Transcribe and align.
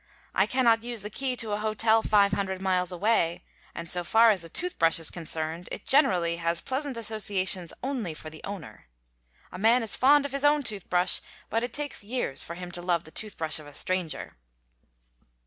I 0.33 0.47
cannot 0.47 0.81
use 0.81 1.03
the 1.03 1.11
key 1.11 1.35
to 1.35 1.51
a 1.51 1.59
hotel 1.59 2.01
500 2.01 2.59
miles 2.59 2.91
away, 2.91 3.43
and 3.75 3.87
so 3.87 4.03
far 4.03 4.31
as 4.31 4.43
a 4.43 4.49
tooth 4.49 4.79
brush 4.79 4.97
is 4.97 5.11
concerned, 5.11 5.69
it 5.71 5.85
generally 5.85 6.37
has 6.37 6.59
pleasant 6.59 6.97
associations 6.97 7.71
only 7.83 8.15
for 8.15 8.31
the 8.31 8.41
owner. 8.43 8.87
A 9.51 9.59
man 9.59 9.83
is 9.83 9.95
fond 9.95 10.25
of 10.25 10.31
his 10.31 10.43
own 10.43 10.63
toothbrush, 10.63 11.19
but 11.51 11.61
it 11.61 11.71
takes 11.71 12.03
years 12.03 12.41
for 12.43 12.55
him 12.55 12.71
to 12.71 12.81
love 12.81 13.03
the 13.03 13.11
tooth 13.11 13.37
brush 13.37 13.59
of 13.59 13.67
a 13.67 13.75
stranger. 13.75 14.37